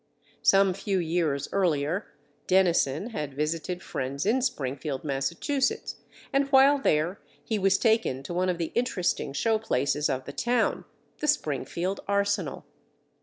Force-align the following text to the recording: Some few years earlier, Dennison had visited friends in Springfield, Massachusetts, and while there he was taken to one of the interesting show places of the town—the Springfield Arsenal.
Some 0.41 0.73
few 0.73 0.97
years 0.97 1.47
earlier, 1.51 2.07
Dennison 2.47 3.11
had 3.11 3.35
visited 3.35 3.83
friends 3.83 4.25
in 4.25 4.41
Springfield, 4.41 5.03
Massachusetts, 5.03 5.97
and 6.33 6.47
while 6.51 6.79
there 6.79 7.19
he 7.43 7.59
was 7.59 7.77
taken 7.77 8.23
to 8.23 8.33
one 8.33 8.49
of 8.49 8.57
the 8.57 8.71
interesting 8.73 9.31
show 9.31 9.59
places 9.59 10.09
of 10.09 10.25
the 10.25 10.33
town—the 10.33 11.27
Springfield 11.27 11.99
Arsenal. 12.07 12.65